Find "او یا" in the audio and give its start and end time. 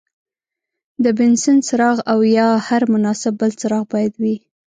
2.11-2.47